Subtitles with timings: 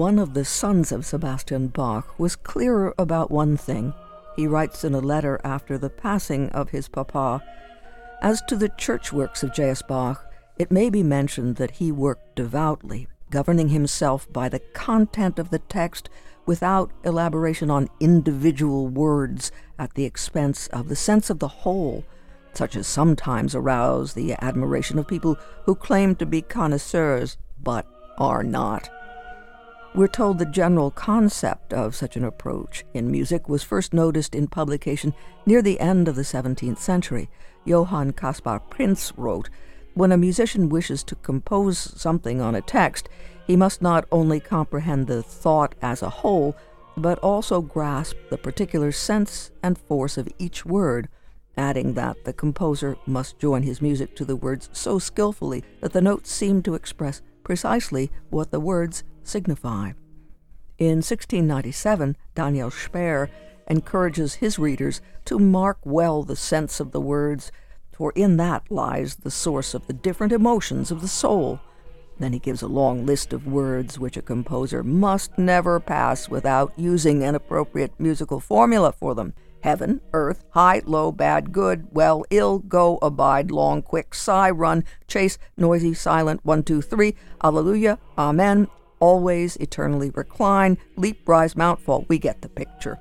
[0.00, 3.92] one of the sons of Sebastian Bach was clearer about one thing.
[4.34, 7.42] He writes in a letter after the passing of his papa
[8.22, 9.82] As to the church works of J.S.
[9.82, 10.24] Bach,
[10.58, 15.58] it may be mentioned that he worked devoutly, governing himself by the content of the
[15.58, 16.08] text
[16.46, 22.04] without elaboration on individual words at the expense of the sense of the whole,
[22.54, 25.36] such as sometimes arouse the admiration of people
[25.66, 27.86] who claim to be connoisseurs but
[28.16, 28.88] are not.
[29.92, 34.46] We're told the general concept of such an approach in music was first noticed in
[34.46, 35.12] publication
[35.46, 37.28] near the end of the 17th century.
[37.64, 39.50] Johann Caspar Prinz wrote,
[39.94, 43.08] When a musician wishes to compose something on a text,
[43.48, 46.56] he must not only comprehend the thought as a whole,
[46.96, 51.08] but also grasp the particular sense and force of each word,
[51.56, 56.00] adding that the composer must join his music to the words so skillfully that the
[56.00, 59.92] notes seem to express precisely what the words signify.
[60.78, 63.30] In 1697, Daniel Speer
[63.66, 67.52] encourages his readers to mark well the sense of the words,
[67.92, 71.60] for in that lies the source of the different emotions of the soul.
[72.18, 76.72] Then he gives a long list of words which a composer must never pass without
[76.76, 82.58] using an appropriate musical formula for them heaven, earth, high, low, bad, good, well, ill,
[82.60, 88.66] go, abide, long, quick, sigh, run, chase, noisy, silent, one, two, three, alleluia, amen,
[89.00, 92.06] always, eternally recline, leap, rise, mount, fall.
[92.08, 92.98] We get the picture.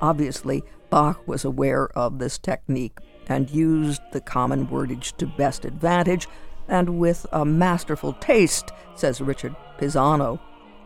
[0.00, 6.28] Obviously, Bach was aware of this technique and used the common wordage to best advantage
[6.68, 10.40] and with a masterful taste, says Richard Pisano.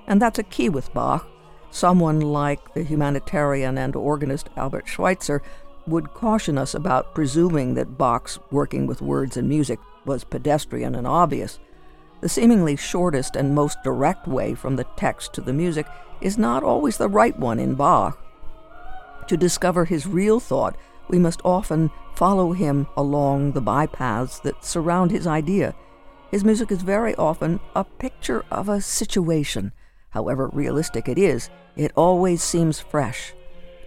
[0.06, 1.26] And that's a key with Bach.
[1.70, 5.42] Someone like the humanitarian and organist Albert Schweitzer
[5.86, 11.06] would caution us about presuming that Bach's working with words and music was pedestrian and
[11.06, 11.58] obvious.
[12.20, 15.86] The seemingly shortest and most direct way from the text to the music
[16.20, 18.18] is not always the right one in Bach.
[19.28, 20.76] To discover his real thought,
[21.08, 25.74] we must often follow him along the bypaths that surround his idea.
[26.30, 29.72] His music is very often a picture of a situation.
[30.10, 33.32] However realistic it is, it always seems fresh.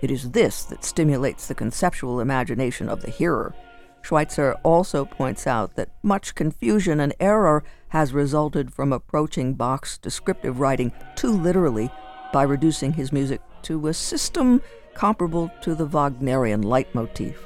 [0.02, 3.54] It is this that stimulates the conceptual imagination of the hearer.
[4.02, 10.60] Schweitzer also points out that much confusion and error has resulted from approaching Bach's descriptive
[10.60, 11.90] writing too literally
[12.34, 14.62] by reducing his music to a system
[14.94, 17.38] comparable to the Wagnerian leitmotif.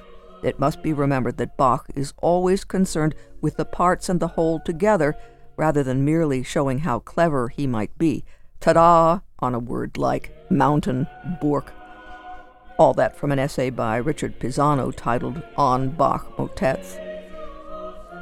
[0.43, 4.59] It must be remembered that Bach is always concerned with the parts and the whole
[4.59, 5.16] together
[5.57, 8.23] rather than merely showing how clever he might be.
[8.59, 9.19] Ta da!
[9.39, 11.07] on a word like mountain,
[11.41, 11.72] Burg.
[12.78, 16.97] All that from an essay by Richard Pisano titled On Bach Motets.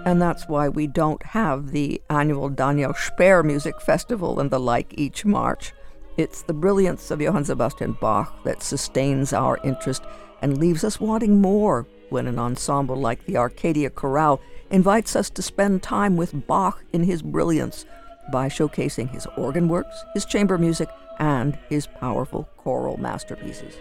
[0.05, 4.93] And that's why we don't have the annual Daniel Speer Music Festival and the like
[4.95, 5.73] each March.
[6.17, 10.03] It's the brilliance of Johann Sebastian Bach that sustains our interest
[10.43, 15.41] and leaves us wanting more when an ensemble like the Arcadia Chorale invites us to
[15.41, 17.87] spend time with Bach in his brilliance
[18.31, 23.73] by showcasing his organ works, his chamber music, and his powerful choral masterpieces.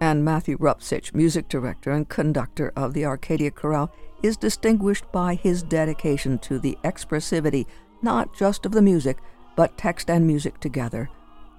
[0.00, 3.90] And Matthew Rupcich, music director and conductor of the Arcadia Chorale,
[4.22, 7.66] is distinguished by his dedication to the expressivity
[8.02, 9.18] not just of the music,
[9.56, 11.08] but text and music together.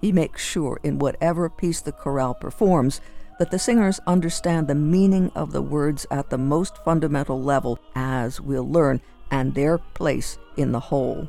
[0.01, 3.01] He makes sure in whatever piece the chorale performs
[3.39, 8.39] that the singers understand the meaning of the words at the most fundamental level, as
[8.39, 11.27] we'll learn, and their place in the whole.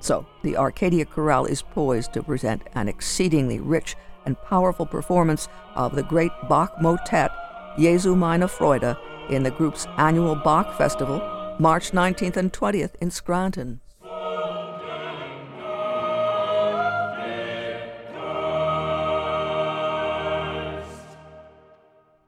[0.00, 3.96] So, the Arcadia Chorale is poised to present an exceedingly rich
[4.28, 7.32] and powerful performance of the great Bach motet,
[7.78, 8.94] Jesu meine Freude,
[9.30, 11.18] in the group's annual Bach Festival,
[11.58, 13.80] March 19th and 20th in Scranton.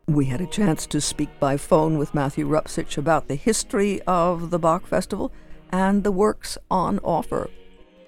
[0.09, 4.51] We had a chance to speak by phone with Matthew Rupcich about the history of
[4.51, 5.31] the Bach Festival
[5.71, 7.51] and the works on offer.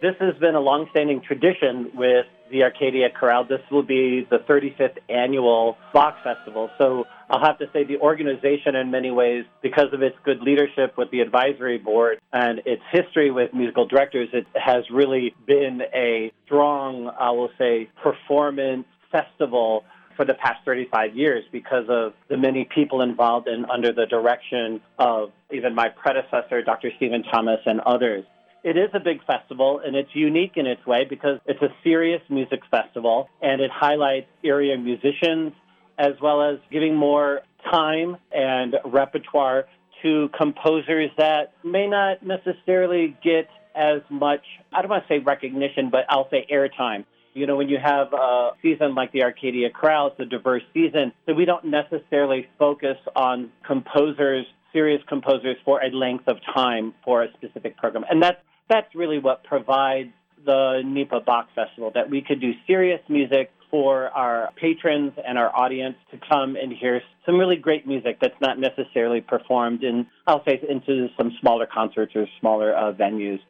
[0.00, 3.44] This has been a long-standing tradition with the Arcadia Chorale.
[3.44, 6.70] This will be the 35th annual Bach Festival.
[6.78, 10.96] So I'll have to say the organization, in many ways, because of its good leadership
[10.96, 16.30] with the advisory board and its history with musical directors, it has really been a
[16.44, 19.84] strong, I will say, performance festival
[20.16, 24.82] for the past 35 years because of the many people involved and under the direction
[24.98, 26.90] of even my predecessor, Dr.
[26.96, 28.24] Stephen Thomas, and others.
[28.64, 32.22] It is a big festival and it's unique in its way because it's a serious
[32.28, 35.52] music festival and it highlights area musicians
[35.98, 39.66] as well as giving more time and repertoire
[40.02, 44.42] to composers that may not necessarily get as much,
[44.72, 47.04] I don't want to say recognition, but I'll say airtime.
[47.34, 51.12] You know, when you have a season like the Arcadia Chorale, it's a diverse season,
[51.26, 57.22] so we don't necessarily focus on composers, serious composers, for a length of time for
[57.22, 58.04] a specific program.
[58.10, 58.38] And that's,
[58.72, 60.10] that's really what provides
[60.44, 65.54] the NEPA Bach Festival, that we could do serious music for our patrons and our
[65.54, 70.44] audience to come and hear some really great music that's not necessarily performed in, I'll
[70.44, 73.40] say, into some smaller concerts or smaller uh, venues.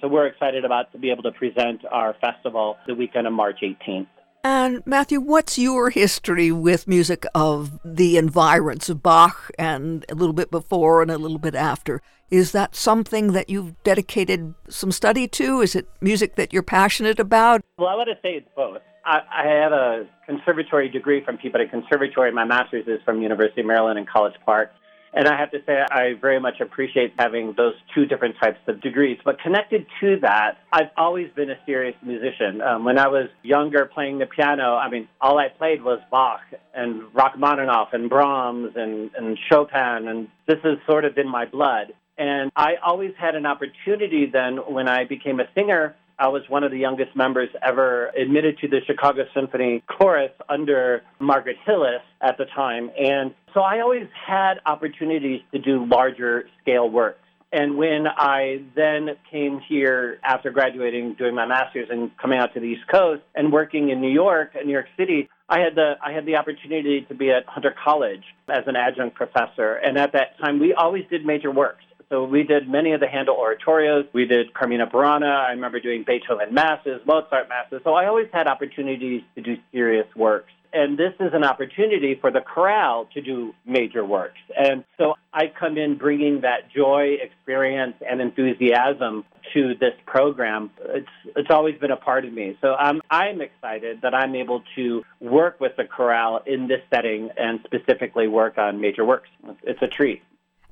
[0.00, 3.60] So we're excited about to be able to present our festival the weekend of March
[3.62, 4.08] 18th.
[4.42, 10.32] And Matthew, what's your history with music of the environs of Bach and a little
[10.32, 12.00] bit before and a little bit after?
[12.30, 15.60] Is that something that you've dedicated some study to?
[15.60, 17.60] Is it music that you're passionate about?
[17.76, 18.80] Well, I to say it's both.
[19.04, 22.32] I, I have a conservatory degree from Peabody Conservatory.
[22.32, 24.72] My master's is from University of Maryland in College Park.
[25.12, 28.80] And I have to say, I very much appreciate having those two different types of
[28.80, 29.18] degrees.
[29.24, 32.60] But connected to that, I've always been a serious musician.
[32.60, 36.42] Um, when I was younger playing the piano, I mean, all I played was Bach
[36.74, 40.06] and Rachmaninoff and Brahms and, and Chopin.
[40.06, 41.92] And this has sort of been my blood.
[42.16, 46.64] And I always had an opportunity then when I became a singer I was one
[46.64, 52.36] of the youngest members ever admitted to the Chicago Symphony Chorus under Margaret Hillis at
[52.36, 52.90] the time.
[52.98, 57.20] And so I always had opportunities to do larger scale works.
[57.52, 62.60] And when I then came here after graduating, doing my master's and coming out to
[62.60, 65.94] the East Coast and working in New York, and New York City, I had the
[66.04, 69.72] I had the opportunity to be at Hunter College as an adjunct professor.
[69.74, 71.82] And at that time, we always did major works.
[72.10, 74.08] So we did many of the Handel oratorios.
[74.12, 75.46] We did Carmina Burana.
[75.46, 77.82] I remember doing Beethoven masses, Mozart masses.
[77.84, 80.50] So I always had opportunities to do serious works.
[80.72, 84.38] And this is an opportunity for the chorale to do major works.
[84.56, 89.24] And so I come in bringing that joy, experience, and enthusiasm
[89.54, 90.70] to this program.
[90.80, 92.56] It's, it's always been a part of me.
[92.60, 97.30] So I'm, I'm excited that I'm able to work with the chorale in this setting
[97.36, 99.28] and specifically work on major works.
[99.62, 100.22] It's a treat.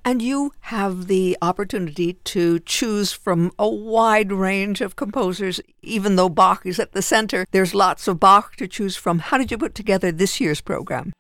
[0.09, 6.31] And you have the opportunity to choose from a wide range of composers, even though
[6.31, 7.45] Bach is at the center.
[7.51, 9.19] There's lots of Bach to choose from.
[9.19, 11.13] How did you put together this year's program?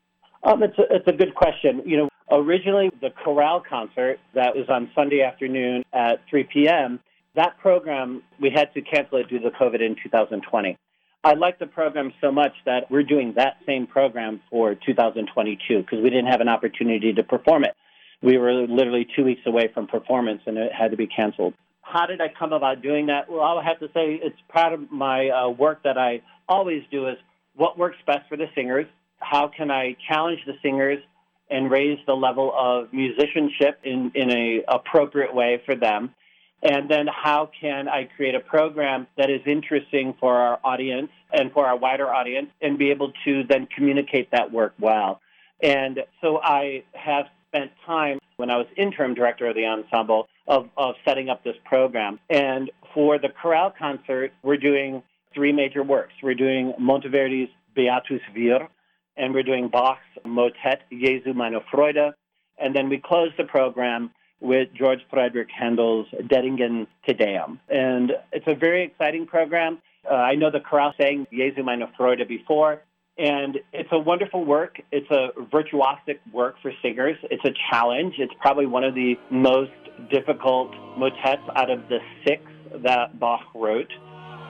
[0.42, 1.82] Um, it's, a, it's a good question.
[1.84, 6.98] You know, originally the chorale concert that was on Sunday afternoon at 3 p.m.,
[7.34, 10.78] that program, we had to cancel it due to COVID in 2020.
[11.24, 16.02] I like the program so much that we're doing that same program for 2022 because
[16.02, 17.76] we didn't have an opportunity to perform it
[18.22, 21.54] we were literally two weeks away from performance and it had to be canceled.
[21.82, 23.30] How did I come about doing that?
[23.30, 27.08] Well, I have to say it's part of my uh, work that I always do
[27.08, 27.16] is
[27.56, 28.86] what works best for the singers?
[29.20, 30.98] How can I challenge the singers
[31.50, 36.14] and raise the level of musicianship in, in a appropriate way for them?
[36.62, 41.52] And then how can I create a program that is interesting for our audience and
[41.52, 45.20] for our wider audience and be able to then communicate that work well?
[45.62, 50.68] And so I have spent time when I was interim director of the ensemble of,
[50.76, 52.18] of setting up this program.
[52.30, 55.02] And for the chorale concert, we're doing
[55.34, 56.14] three major works.
[56.22, 58.68] We're doing Monteverdi's Beatus Vir,
[59.16, 62.12] and we're doing Bach's motet Jesu meine Freude.
[62.58, 67.60] And then we close the program with George Frederick Handel's Dettingen Te Deum.
[67.68, 69.78] And it's a very exciting program.
[70.08, 72.82] Uh, I know the chorale sang Jesu meine Freude before,
[73.18, 74.80] and it's a wonderful work.
[74.92, 77.16] It's a virtuosic work for singers.
[77.24, 78.14] It's a challenge.
[78.18, 79.72] It's probably one of the most
[80.10, 82.42] difficult motets out of the six
[82.84, 83.92] that Bach wrote.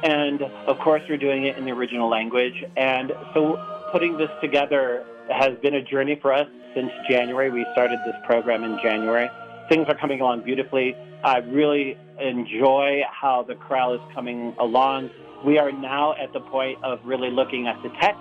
[0.03, 2.63] And of course, we're doing it in the original language.
[2.77, 3.57] And so
[3.91, 7.51] putting this together has been a journey for us since January.
[7.51, 9.31] We started this program in January.
[9.71, 10.95] Things are coming along beautifully.
[11.25, 15.11] I really enjoy how the chorale is coming along.
[15.45, 18.21] We are now at the point of really looking at the text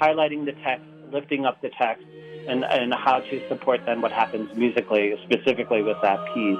[0.00, 2.04] highlighting the text, lifting up the text,
[2.48, 6.58] and, and how to support then what happens musically, specifically with that piece.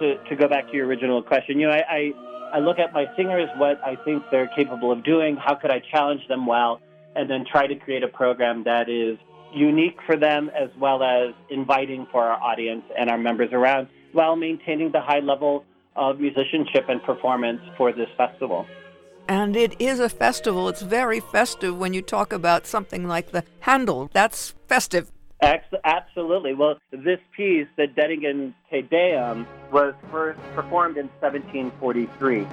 [0.00, 2.12] To, to go back to your original question, you know, I, I,
[2.54, 5.80] I look at my singers, what I think they're capable of doing, how could I
[5.92, 6.80] challenge them well,
[7.14, 9.18] and then try to create a program that is
[9.52, 14.36] unique for them as well as inviting for our audience and our members around while
[14.36, 15.64] maintaining the high level
[15.96, 18.66] of musicianship and performance for this festival.
[19.28, 20.68] And it is a festival.
[20.68, 24.10] It's very festive when you talk about something like the Handel.
[24.12, 25.10] That's festive.
[25.42, 26.52] Absolutely.
[26.52, 32.46] Well, this piece, the Dettingen Te Deum, was first performed in 1743.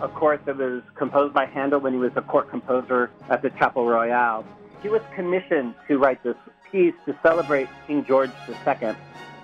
[0.00, 3.50] Of course, it was composed by Handel when he was a court composer at the
[3.50, 4.44] Chapel Royal.
[4.82, 6.36] He was commissioned to write this
[6.70, 8.94] piece to celebrate King George II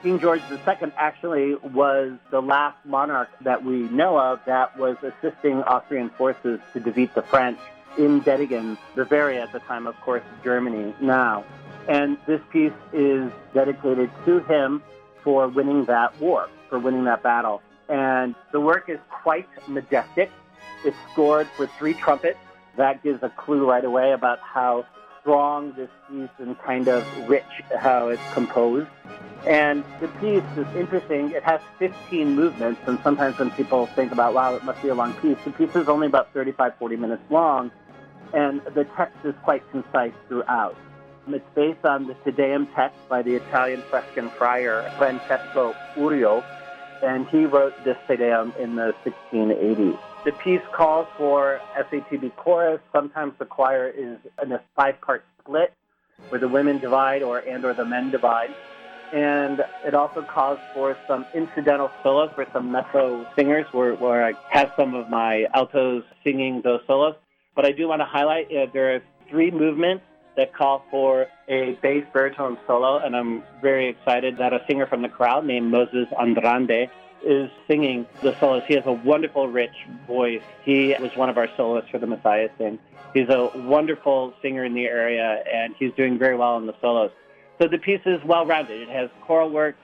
[0.05, 5.63] King George II actually was the last monarch that we know of that was assisting
[5.63, 7.59] Austrian forces to defeat the French
[7.97, 11.43] in Dettingen, Bavaria at the time, of course, Germany now.
[11.89, 14.83] And this piece is dedicated to him
[15.23, 17.63] for winning that war, for winning that battle.
[17.89, 20.31] And the work is quite majestic.
[20.85, 22.39] It's scored for three trumpets.
[22.77, 24.85] That gives a clue right away about how
[25.25, 27.43] strong this piece and kind of rich
[27.81, 28.87] how it's composed.
[29.47, 31.31] And the piece is interesting.
[31.31, 34.95] It has 15 movements, and sometimes when people think about, wow, it must be a
[34.95, 37.71] long piece, the piece is only about 35, 40 minutes long,
[38.35, 40.77] and the text is quite concise throughout.
[41.27, 46.45] It's based on the Te Deum text by the Italian Franciscan friar Francesco Urio,
[47.03, 49.99] and he wrote this Te Deum in the 1680s.
[50.25, 52.81] The piece calls for SATB chorus.
[52.93, 55.75] Sometimes the choir is in a five-part split,
[56.31, 58.55] where the women divide or and or the men divide
[59.15, 64.33] and it also calls for some incidental solos for some mezzo singers where, where I
[64.51, 67.15] have some of my altos singing those solos.
[67.55, 70.05] But I do want to highlight uh, there are three movements
[70.37, 75.03] that call for a bass baritone solo, and I'm very excited that a singer from
[75.03, 76.91] the crowd named Moses Andrande
[77.25, 78.63] is singing the solos.
[78.67, 79.75] He has a wonderful, rich
[80.07, 80.43] voice.
[80.65, 82.79] He was one of our soloists for the Messiah Sing.
[83.13, 87.13] He's a wonderful singer in the area, and he's doing very well in the solos.
[87.61, 88.83] So the piece is well rounded.
[88.83, 89.77] It has choral work,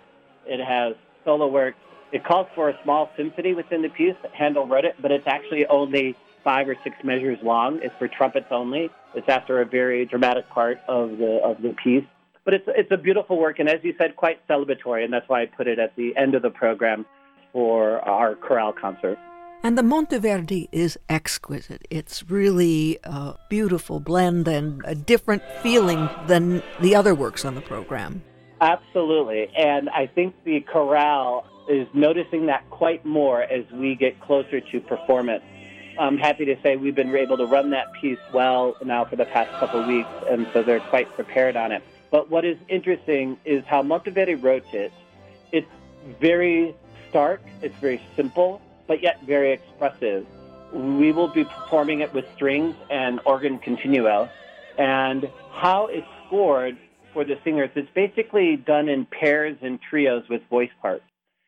[0.46, 0.94] it has
[1.24, 1.74] solo work.
[2.12, 4.16] It calls for a small symphony within the piece.
[4.32, 7.78] Handel wrote it, but it's actually only five or six measures long.
[7.82, 8.90] It's for trumpets only.
[9.14, 12.04] It's after a very dramatic part of the of the piece.
[12.44, 15.42] But it's it's a beautiful work, and as you said, quite celebratory, and that's why
[15.42, 17.06] I put it at the end of the program
[17.52, 19.18] for our chorale concert.
[19.62, 21.86] And the Monteverdi is exquisite.
[21.90, 27.60] It's really a beautiful blend and a different feeling than the other works on the
[27.60, 28.22] program.
[28.62, 29.48] Absolutely.
[29.56, 34.80] And I think the chorale is noticing that quite more as we get closer to
[34.80, 35.44] performance.
[35.98, 39.26] I'm happy to say we've been able to run that piece well now for the
[39.26, 41.82] past couple of weeks, and so they're quite prepared on it.
[42.10, 44.92] But what is interesting is how Monteverdi wrote it.
[45.52, 45.68] It's
[46.18, 46.74] very
[47.10, 50.26] stark, it's very simple, but yet very expressive.
[50.72, 54.30] We will be performing it with strings and organ continuo.
[54.78, 56.78] And how it's scored
[57.12, 61.04] for the singers, it's basically done in pairs and trios with voice parts.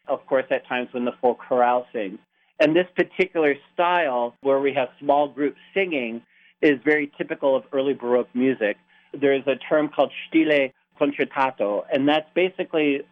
[0.08, 2.18] Of course, at times when the full chorale sings.
[2.58, 6.22] And this particular style, where we have small groups singing,
[6.60, 8.76] is very typical of early Baroque music.
[9.12, 13.02] There's a term called stile concertato, and that's basically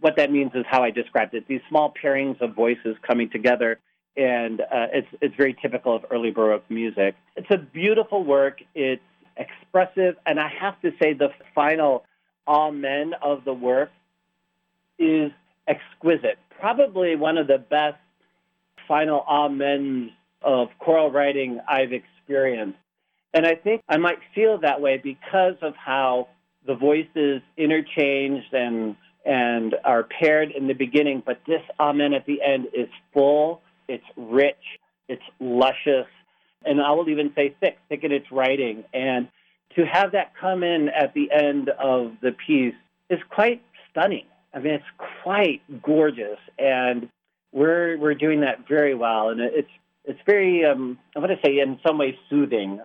[0.00, 1.46] what that means is how I described it.
[1.48, 3.80] These small pairings of voices coming together,
[4.16, 7.14] and uh, it's it's very typical of early Baroque music.
[7.36, 8.60] It's a beautiful work.
[8.74, 9.02] It's
[9.36, 12.04] expressive, and I have to say the final
[12.46, 13.90] Amen of the work
[14.98, 15.30] is
[15.66, 16.38] exquisite.
[16.58, 17.98] Probably one of the best
[18.86, 20.10] final Amens
[20.42, 22.78] of choral writing I've experienced.
[23.34, 26.28] And I think I might feel that way because of how
[26.66, 28.96] the voices interchanged and
[29.28, 34.04] and are paired in the beginning, but this amen at the end is full, it's
[34.16, 34.56] rich,
[35.06, 36.06] it's luscious,
[36.64, 38.84] and I will even say thick, thick in its writing.
[38.94, 39.28] And
[39.76, 42.74] to have that come in at the end of the piece
[43.10, 44.24] is quite stunning.
[44.54, 44.84] I mean, it's
[45.22, 47.10] quite gorgeous, and
[47.52, 49.68] we're we're doing that very well, and it's
[50.06, 52.80] it's very um, I want to say in some ways soothing.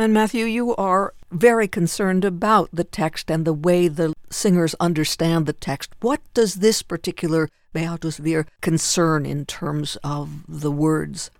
[0.00, 5.46] And Matthew, you are very concerned about the text and the way the singers understand
[5.46, 5.90] the text.
[6.00, 11.32] What does this particular Beatus Vir concern in terms of the words?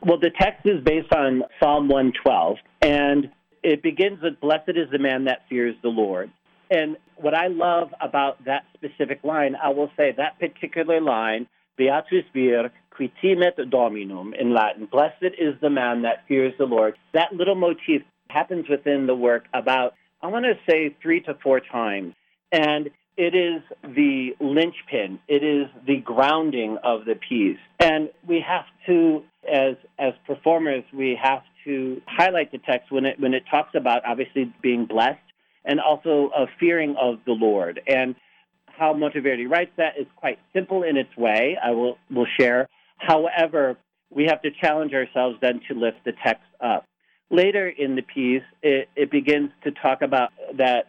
[0.00, 3.32] Well, the text is based on Psalm 112, and
[3.64, 6.30] it begins with Blessed is the man that fears the Lord.
[6.70, 12.24] And what I love about that specific line, I will say that particular line, Beatus
[12.32, 14.86] Vir, qui timet dominum in Latin.
[14.86, 16.94] Blessed is the man that fears the Lord.
[17.12, 21.60] That little motif happens within the work about, I want to say, three to four
[21.60, 22.14] times.
[22.52, 27.58] And it is the linchpin, it is the grounding of the piece.
[27.80, 33.18] And we have to, as, as performers, we have to highlight the text when it,
[33.18, 35.18] when it talks about obviously being blessed
[35.64, 37.80] and also a fearing of the Lord.
[37.86, 38.14] And
[38.66, 41.56] how Monteverdi writes that is quite simple in its way.
[41.62, 42.68] I will will share.
[42.96, 43.76] However,
[44.10, 46.84] we have to challenge ourselves then to lift the text up.
[47.30, 50.86] Later in the piece, it, it begins to talk about that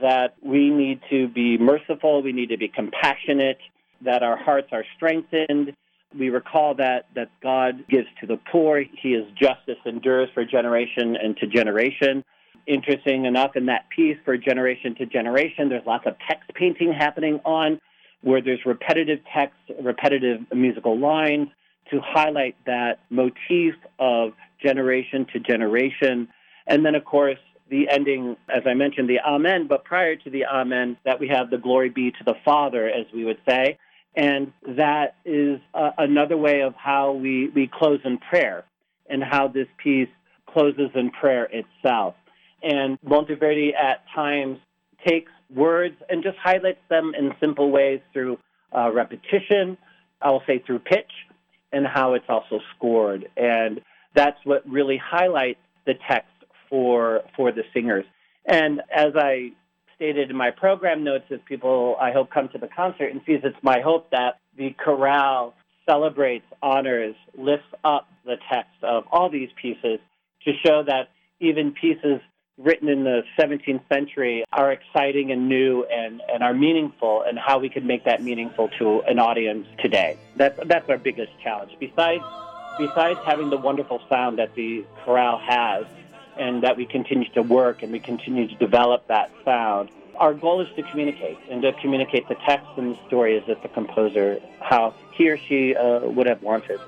[0.00, 3.58] that we need to be merciful, we need to be compassionate,
[4.00, 5.74] that our hearts are strengthened.
[6.18, 8.82] We recall that that God gives to the poor.
[9.02, 12.24] He is justice endures for generation and to generation.
[12.66, 17.40] Interesting enough, in that piece, for generation to generation, there's lots of text painting happening
[17.44, 17.80] on
[18.22, 21.48] where there's repetitive text, repetitive musical lines
[21.90, 26.28] to highlight that motif of generation to generation.
[26.66, 27.38] And then, of course,
[27.68, 31.50] the ending, as I mentioned, the Amen, but prior to the Amen, that we have
[31.50, 33.78] the glory be to the Father, as we would say.
[34.14, 38.64] And that is uh, another way of how we, we close in prayer
[39.08, 40.08] and how this piece
[40.46, 42.14] closes in prayer itself.
[42.62, 44.58] And Monteverdi at times
[45.06, 48.38] takes words and just highlights them in simple ways through
[48.76, 49.76] uh, repetition,
[50.20, 51.10] I will say through pitch,
[51.72, 53.28] and how it's also scored.
[53.36, 53.80] And
[54.14, 56.28] that's what really highlights the text
[56.68, 58.04] for for the singers.
[58.46, 59.52] And as I
[59.96, 63.40] stated in my program notes, if people I hope come to the concert and sees,
[63.44, 65.54] it's my hope that the chorale
[65.88, 69.98] celebrates, honors, lifts up the text of all these pieces
[70.44, 71.08] to show that
[71.40, 72.20] even pieces
[72.62, 77.58] written in the 17th century are exciting and new and, and are meaningful and how
[77.58, 80.16] we can make that meaningful to an audience today.
[80.36, 81.72] That's, that's our biggest challenge.
[81.80, 82.22] Besides,
[82.78, 85.86] besides having the wonderful sound that the chorale has
[86.38, 90.60] and that we continue to work and we continue to develop that sound, our goal
[90.60, 94.94] is to communicate and to communicate the text and the stories if the composer, how
[95.12, 96.80] he or she uh, would have wanted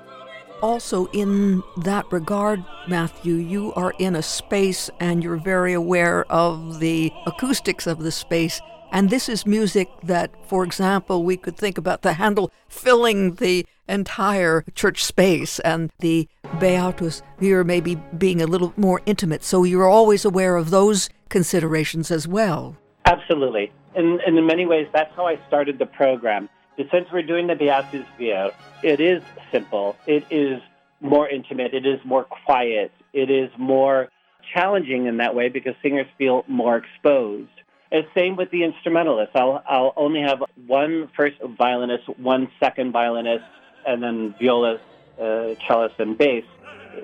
[0.65, 6.79] also, in that regard, Matthew, you are in a space and you're very aware of
[6.79, 8.59] the acoustics of the space.
[8.91, 13.67] And this is music that, for example, we could think about the Handel filling the
[13.87, 16.27] entire church space and the
[16.59, 19.43] Beatus Vir maybe being a little more intimate.
[19.43, 22.75] So you're always aware of those considerations as well.
[23.05, 23.71] Absolutely.
[23.93, 26.49] And, and in many ways, that's how I started the program.
[26.77, 28.51] Since we're doing the Beatus Vir,
[28.83, 29.95] it is simple.
[30.05, 30.61] It is
[30.99, 31.73] more intimate.
[31.73, 32.91] It is more quiet.
[33.13, 34.09] It is more
[34.53, 37.49] challenging in that way because singers feel more exposed.
[37.91, 39.35] And same with the instrumentalists.
[39.35, 43.45] I'll, I'll only have one first violinist, one second violinist,
[43.87, 44.83] and then violist,
[45.17, 46.43] uh, cellist, and bass,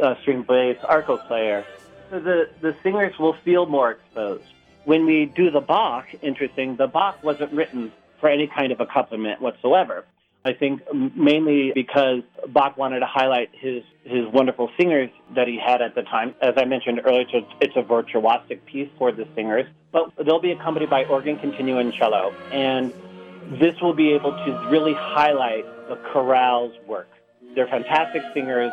[0.03, 1.65] uh, string bass, arco player.
[2.09, 4.43] So the, the singers will feel more exposed.
[4.83, 9.41] When we do the Bach, interesting, the Bach wasn't written for any kind of accompaniment
[9.41, 10.05] whatsoever.
[10.43, 10.81] I think
[11.15, 16.01] mainly because Bach wanted to highlight his, his wonderful singers that he had at the
[16.01, 16.33] time.
[16.41, 17.25] As I mentioned earlier,
[17.59, 21.93] it's a, virtuosic piece for the singers, but they'll be accompanied by organ continuo and
[21.93, 22.33] cello.
[22.51, 22.91] And
[23.59, 27.09] this will be able to really highlight the chorale's work.
[27.53, 28.71] They're fantastic singers.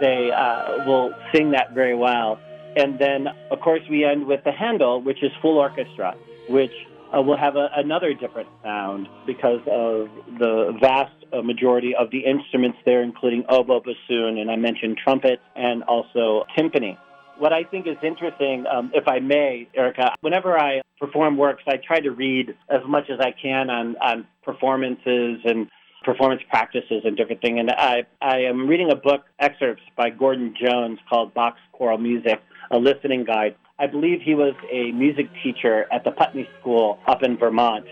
[0.00, 2.38] They uh, will sing that very well.
[2.76, 6.14] And then, of course, we end with the Handel, which is full orchestra,
[6.50, 6.72] which
[7.14, 12.20] uh, will have a, another different sound because of the vast uh, majority of the
[12.20, 16.96] instruments there, including oboe, bassoon, and I mentioned trumpet and also timpani.
[17.38, 21.76] What I think is interesting, um, if I may, Erica, whenever I perform works, I
[21.76, 25.68] try to read as much as I can on, on performances and
[26.02, 27.58] performance practices and different things.
[27.60, 32.40] And I, I am reading a book, excerpts by Gordon Jones called Bach's Choral Music,
[32.70, 33.56] a listening guide.
[33.78, 37.84] I believe he was a music teacher at the Putney School up in Vermont.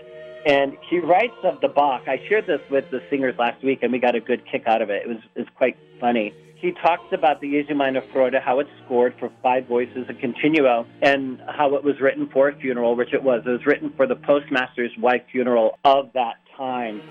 [0.45, 2.03] And he writes of the Bach.
[2.07, 4.81] I shared this with the singers last week, and we got a good kick out
[4.81, 5.03] of it.
[5.03, 6.33] It was, it was quite funny.
[6.55, 10.87] He talks about the Jesu meine Freude, how it's scored for five voices, a continuo,
[11.01, 13.43] and how it was written for a funeral, which it was.
[13.45, 17.01] It was written for the postmaster's wife funeral of that time.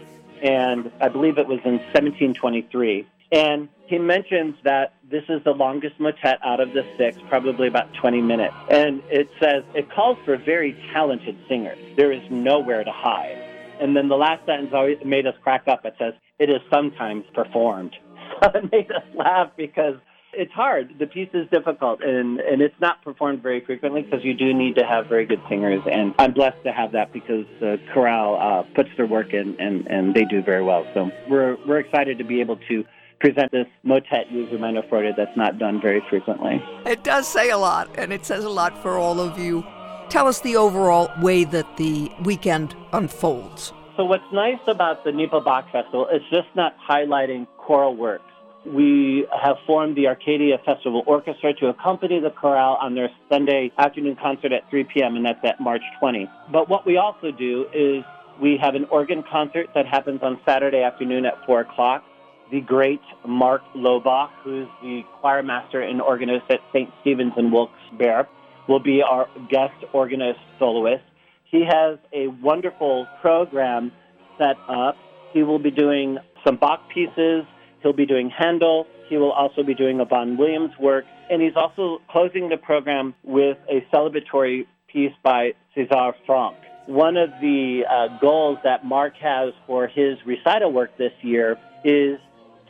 [0.43, 3.07] And I believe it was in 1723.
[3.31, 7.93] And he mentions that this is the longest motet out of the six, probably about
[8.01, 8.55] 20 minutes.
[8.71, 11.79] And it says it calls for very talented singers.
[11.97, 13.39] There is nowhere to hide.
[13.81, 15.85] And then the last sentence always made us crack up.
[15.85, 17.95] It says, it is sometimes performed.
[18.43, 19.95] So it made us laugh because
[20.33, 20.95] it's hard.
[20.99, 24.75] The piece is difficult, and, and it's not performed very frequently because you do need
[24.77, 25.83] to have very good singers.
[25.91, 29.87] And I'm blessed to have that because the chorale uh, puts their work in, and,
[29.87, 30.85] and they do very well.
[30.95, 32.85] So we're, we're excited to be able to
[33.25, 36.63] present this motet meine Freude that's not done very frequently.
[36.85, 39.65] It does say a lot, and it says a lot for all of you.
[40.11, 43.73] Tell us the overall way that the weekend unfolds.
[43.97, 48.25] So, what's nice about the NEPA Bach Festival is just not highlighting choral works.
[48.67, 54.17] We have formed the Arcadia Festival Orchestra to accompany the chorale on their Sunday afternoon
[54.23, 56.29] concert at 3 p.m., and that's at March 20.
[56.53, 58.05] But what we also do is
[58.41, 62.05] we have an organ concert that happens on Saturday afternoon at 4 o'clock
[62.51, 66.91] the great Mark Laubach, who's the choir master and organist at St.
[67.01, 68.29] Stephen's in Wilkes-Barre,
[68.69, 71.03] will be our guest organist soloist.
[71.51, 73.93] He has a wonderful program
[74.39, 74.97] set up.
[75.33, 77.45] He will be doing some Bach pieces.
[77.83, 78.87] He'll be doing Handel.
[79.09, 81.05] He will also be doing a Vaughan Williams work.
[81.31, 86.57] And he's also closing the program with a celebratory piece by César Franck.
[86.87, 92.19] One of the uh, goals that Mark has for his recital work this year is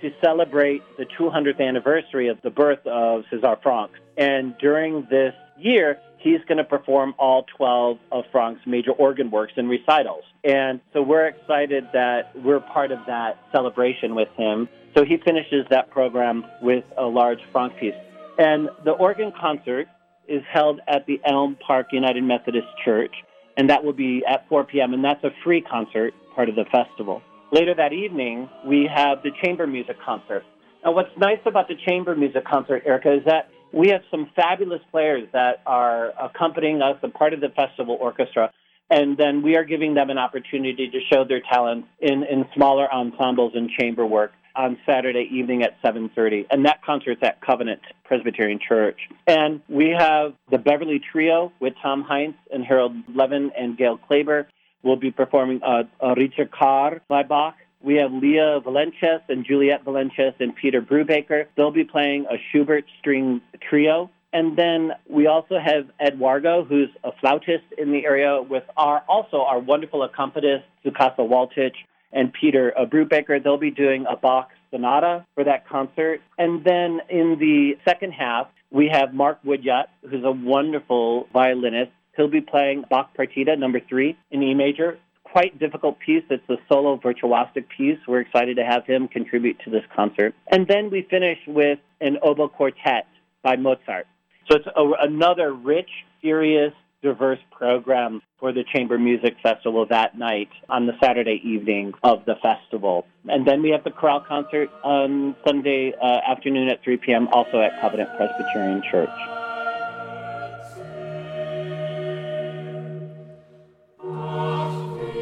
[0.00, 3.90] to celebrate the 200th anniversary of the birth of César Franck.
[4.16, 9.52] And during this year, he's going to perform all 12 of Franck's major organ works
[9.57, 10.24] and recitals.
[10.42, 14.68] And so we're excited that we're part of that celebration with him.
[14.96, 17.94] So he finishes that program with a large Franck piece.
[18.38, 19.87] And the organ concert
[20.26, 23.14] is held at the Elm Park United Methodist Church,
[23.57, 26.64] and that will be at 4 p.m., and that's a free concert, part of the
[26.72, 27.22] festival.
[27.55, 30.43] Later that evening, we have the chamber music concert.
[30.85, 34.81] Now, what's nice about the chamber music concert, Erica, is that we have some fabulous
[34.90, 38.51] players that are accompanying us, a part of the festival orchestra,
[38.90, 42.93] and then we are giving them an opportunity to show their talents in, in smaller
[42.93, 48.59] ensembles and chamber work on Saturday evening at 7:30, and that concert's at Covenant Presbyterian
[48.59, 48.99] Church.
[49.29, 54.47] And we have the Beverly Trio with Tom Heinz and Harold Levin and Gail Klaber.
[54.85, 57.55] Will be performing a ricercar by Bach.
[57.83, 61.47] We have Leah Valencias and Juliet Valencias and Peter Brubaker.
[61.57, 64.11] They'll be playing a Schubert string trio.
[64.35, 69.42] And then we also have Eduardo, who's a flautist in the area, with our also
[69.42, 71.77] our wonderful accompanist, Sukasa Waltich,
[72.12, 73.42] and Peter uh, Brubaker.
[73.42, 76.20] They'll be doing a Bach sonata for that concert.
[76.37, 81.92] And then in the second half, we have Mark Woodyut, who's a wonderful violinist.
[82.16, 84.98] He'll be playing Bach Partita number three in E major.
[85.24, 86.22] Quite difficult piece.
[86.31, 87.98] It's a solo virtuosic piece.
[88.07, 90.35] We're excited to have him contribute to this concert.
[90.48, 93.07] And then we finish with an oboe quartet
[93.42, 94.07] by Mozart.
[94.48, 95.90] So it's a, another rich,
[96.22, 96.72] serious,
[97.03, 102.35] diverse program for the Chamber Music Festival that night on the Saturday evening of the
[102.42, 103.07] festival.
[103.29, 107.61] And then we have the chorale concert on Sunday uh, afternoon at 3 p.m., also
[107.61, 109.43] at Covenant Presbyterian Church.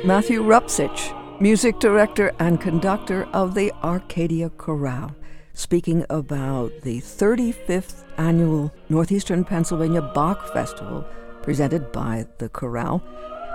[0.05, 5.15] Matthew Rupcich, music director and conductor of the Arcadia Chorale,
[5.55, 11.07] speaking about the 35th annual Northeastern Pennsylvania Bach Festival
[11.41, 13.01] presented by the chorale.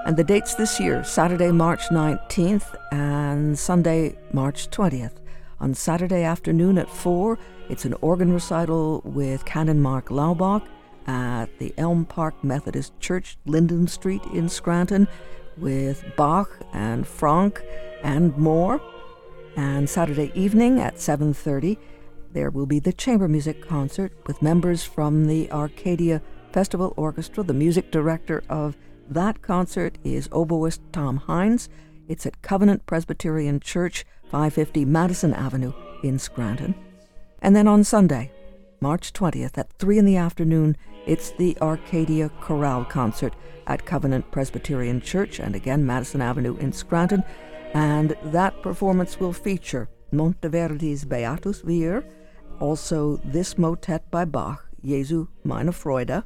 [0.05, 5.15] And the dates this year Saturday, March 19th and Sunday, March 20th.
[5.60, 10.65] On Saturday afternoon at 4, it's an organ recital with Canon Mark Laubach
[11.07, 15.10] at the Elm Park Methodist Church, Linden Street in Scranton,
[15.58, 17.63] with Bach and Franck
[18.04, 18.82] and more.
[19.56, 21.78] And Saturday evening at 7:30,
[22.34, 27.43] there will be the chamber music concert with members from the Arcadia Festival Orchestra.
[27.43, 28.78] The music director of
[29.10, 31.70] that concert is oboist Tom Hines.
[32.08, 36.76] It's at Covenant Presbyterian Church, 550 Madison Avenue in Scranton.
[37.41, 38.32] And then on Sunday,
[38.80, 43.34] March 20th at 3 in the afternoon, it's the Arcadia Chorale Concert
[43.65, 47.24] at Covenant Presbyterian Church and again Madison Avenue in Scranton.
[47.74, 52.04] And that performance will feature Monteverdi's Beatus Vir,
[52.60, 56.24] also this motet by Bach, Jesu meine Freude.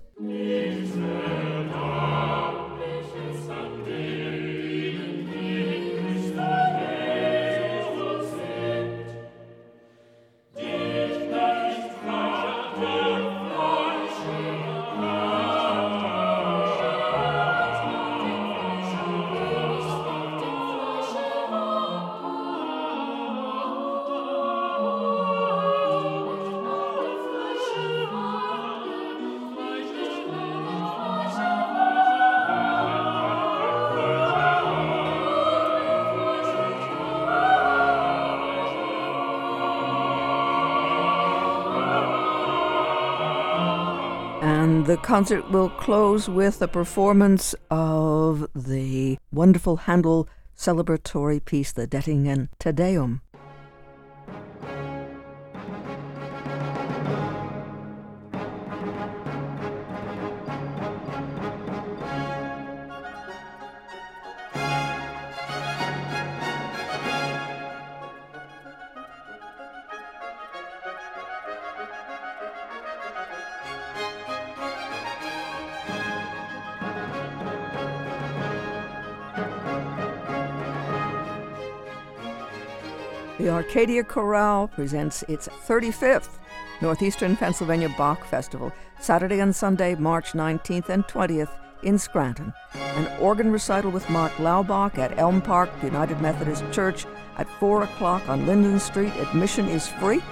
[44.62, 52.50] The concert will close with a performance of the wonderful Handel celebratory piece, the Dettingen
[52.60, 53.22] Te Deum.
[83.62, 86.40] Arcadia Chorale presents its 35th
[86.82, 91.52] Northeastern Pennsylvania Bach Festival, Saturday and Sunday, March 19th and 20th
[91.84, 92.52] in Scranton.
[92.74, 97.06] An organ recital with Mark Laubach at Elm Park United Methodist Church
[97.38, 99.14] at 4 o'clock on Linden Street.
[99.18, 100.24] Admission is free.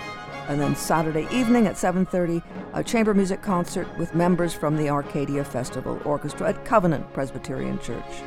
[0.48, 2.42] And then Saturday evening at 7.30,
[2.74, 8.24] a chamber music concert with members from the Arcadia Festival Orchestra at Covenant Presbyterian Church.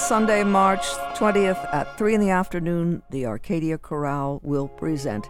[0.00, 0.82] Sunday, March
[1.14, 5.28] 20th at 3 in the afternoon, the Arcadia Chorale will present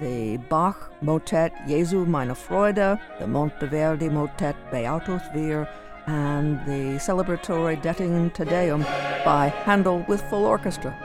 [0.00, 5.68] the Bach motet Jesu meine Freude, the Monteverdi motet Beatus Vir,
[6.06, 8.82] and the celebratory Dettingen Te Deum
[9.24, 10.96] by Handel with full orchestra.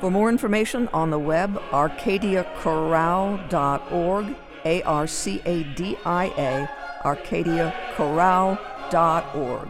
[0.00, 4.34] For more information on the web, arcadiachorale.org,
[4.64, 6.66] A R C A D I A,
[7.04, 9.68] arcadiachorale.org.